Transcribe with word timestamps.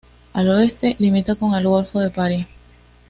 Al 0.33 0.49
oeste 0.49 0.95
limita 0.97 1.35
con 1.35 1.53
el 1.53 1.67
Golfo 1.67 1.99
de 1.99 2.09
Paria. 2.09 2.47